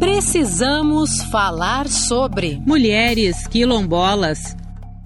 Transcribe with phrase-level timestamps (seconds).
[0.00, 4.56] Precisamos falar sobre mulheres quilombolas.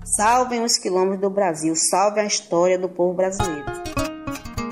[0.05, 3.65] Salvem os quilombos do Brasil, salve a história do povo brasileiro.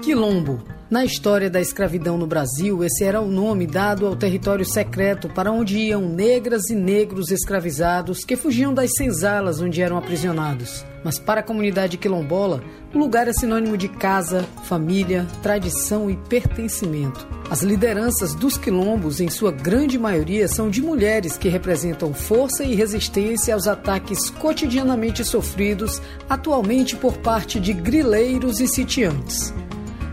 [0.01, 0.63] Quilombo.
[0.93, 5.51] Na história da escravidão no Brasil, esse era o nome dado ao território secreto para
[5.51, 10.85] onde iam negras e negros escravizados que fugiam das senzalas onde eram aprisionados.
[11.03, 12.63] Mas para a comunidade quilombola,
[12.93, 17.27] o lugar é sinônimo de casa, família, tradição e pertencimento.
[17.49, 22.75] As lideranças dos quilombos, em sua grande maioria, são de mulheres que representam força e
[22.75, 29.55] resistência aos ataques cotidianamente sofridos atualmente por parte de grileiros e sitiantes.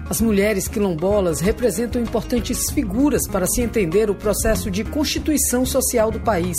[0.10, 6.20] As mulheres quilombolas representam importantes figuras para se entender o processo de constituição social do
[6.20, 6.58] país,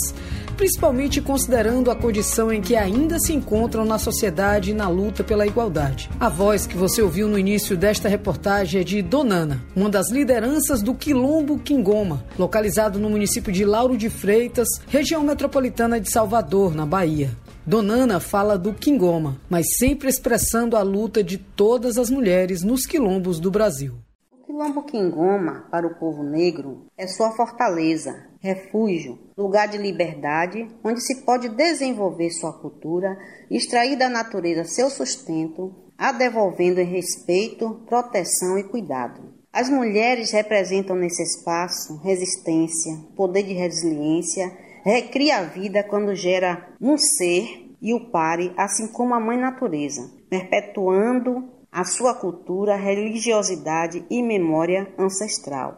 [0.55, 5.45] principalmente considerando a condição em que ainda se encontram na sociedade e na luta pela
[5.45, 6.09] igualdade.
[6.17, 10.81] A voz que você ouviu no início desta reportagem é de Donana, uma das lideranças
[10.81, 16.85] do Quilombo Quingoma, localizado no município de Lauro de Freitas, região metropolitana de Salvador, na
[16.85, 17.31] Bahia.
[17.65, 23.39] Donana fala do Quingoma, mas sempre expressando a luta de todas as mulheres nos quilombos
[23.39, 23.99] do Brasil.
[24.31, 31.01] O quilombo Quingoma, para o povo negro, é sua fortaleza, refúgio, lugar de liberdade, onde
[31.01, 33.15] se pode desenvolver sua cultura,
[33.49, 39.35] extrair da natureza seu sustento, a devolvendo em respeito, proteção e cuidado.
[39.53, 44.51] As mulheres representam nesse espaço resistência, poder de resiliência
[44.83, 50.11] recria a vida quando gera um ser e o pare, assim como a mãe natureza,
[50.29, 55.75] perpetuando a sua cultura, religiosidade e memória ancestral.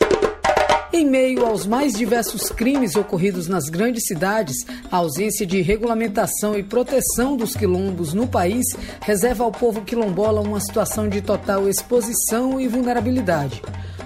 [0.92, 4.56] Em meio aos mais diversos crimes ocorridos nas grandes cidades,
[4.92, 8.64] a ausência de regulamentação e proteção dos quilombos no país
[9.02, 13.60] reserva ao povo quilombola uma situação de total exposição e vulnerabilidade.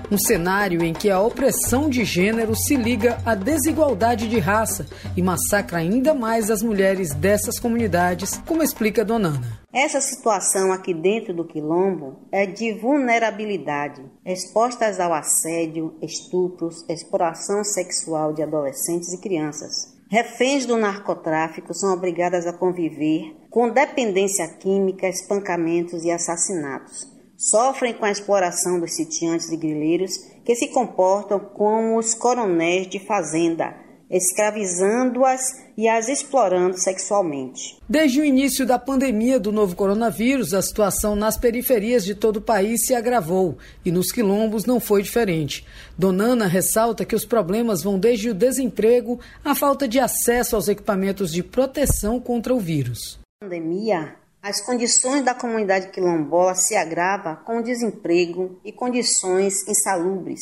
[0.09, 4.85] Um cenário em que a opressão de gênero se liga à desigualdade de raça
[5.18, 9.41] e massacra ainda mais as mulheres dessas comunidades, como explica Donana.
[9.73, 18.31] Essa situação aqui dentro do quilombo é de vulnerabilidade, expostas ao assédio, estupros, exploração sexual
[18.34, 19.94] de adolescentes e crianças.
[20.09, 28.05] Reféns do narcotráfico são obrigadas a conviver com dependência química, espancamentos e assassinatos sofrem com
[28.05, 33.75] a exploração dos sitiantes e grileiros que se comportam como os coronéis de fazenda,
[34.09, 37.77] escravizando-as e as explorando sexualmente.
[37.87, 42.41] Desde o início da pandemia do novo coronavírus, a situação nas periferias de todo o
[42.41, 45.65] país se agravou e nos quilombos não foi diferente.
[45.97, 51.31] Donana ressalta que os problemas vão desde o desemprego à falta de acesso aos equipamentos
[51.31, 53.19] de proteção contra o vírus.
[53.41, 54.15] A pandemia
[54.47, 60.40] as condições da comunidade quilombola se agravam com desemprego e condições insalubres,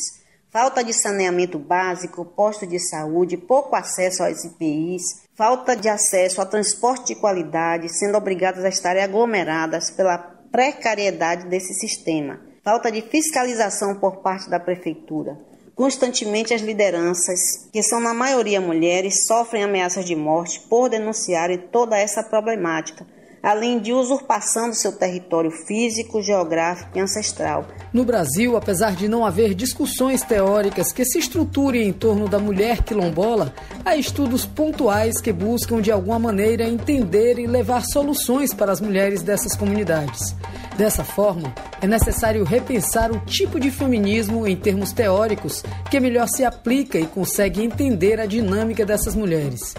[0.48, 5.02] falta de saneamento básico, posto de saúde, pouco acesso às IPIs,
[5.34, 10.16] falta de acesso a transporte de qualidade, sendo obrigadas a estarem aglomeradas pela
[10.52, 15.36] precariedade desse sistema, falta de fiscalização por parte da prefeitura.
[15.74, 21.98] Constantemente as lideranças, que são na maioria mulheres, sofrem ameaças de morte por denunciarem toda
[21.98, 27.66] essa problemática além de usurpação do seu território físico, geográfico e ancestral.
[27.92, 32.82] No Brasil, apesar de não haver discussões teóricas que se estruturem em torno da mulher
[32.82, 33.54] quilombola,
[33.84, 39.22] há estudos pontuais que buscam de alguma maneira entender e levar soluções para as mulheres
[39.22, 40.34] dessas comunidades.
[40.76, 46.44] Dessa forma, é necessário repensar o tipo de feminismo em termos teóricos que melhor se
[46.44, 49.74] aplica e consegue entender a dinâmica dessas mulheres.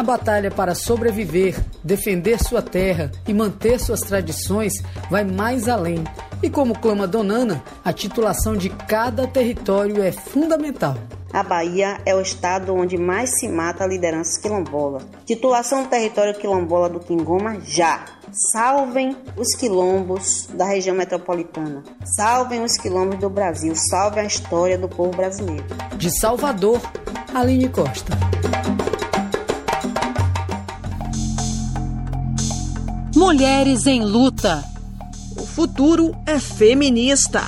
[0.00, 4.72] A batalha para sobreviver, defender sua terra e manter suas tradições
[5.10, 6.02] vai mais além.
[6.42, 10.96] E como clama Donana, a titulação de cada território é fundamental.
[11.30, 15.02] A Bahia é o estado onde mais se mata a liderança quilombola.
[15.26, 18.06] Titulação do território quilombola do Quingoma já.
[18.54, 21.82] Salvem os quilombos da região metropolitana.
[22.16, 23.74] Salvem os quilombos do Brasil.
[23.76, 25.66] Salvem a história do povo brasileiro.
[25.98, 26.80] De Salvador,
[27.34, 28.16] Aline Costa.
[33.20, 34.64] Mulheres em luta.
[35.36, 37.42] O futuro é feminista.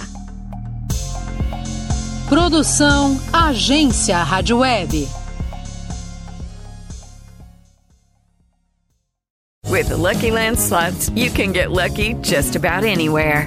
[2.28, 5.08] Produção Agência Rádio Web.
[9.70, 13.46] With the Lucky Land slots, you can get lucky just about anywhere.